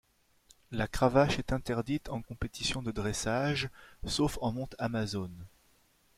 La 0.71 0.87
cravache 0.87 1.37
est 1.37 1.53
interdite 1.53 2.09
en 2.09 2.23
compétition 2.23 2.81
de 2.81 2.89
dressage, 2.89 3.69
sauf 4.03 4.39
en 4.41 4.51
monte 4.51 4.73
amazone. 4.79 5.45